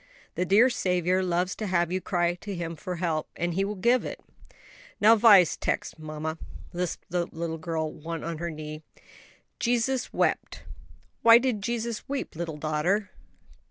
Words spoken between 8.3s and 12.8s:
her knee. "'Jesus wept.'" "Why did Jesus weep, little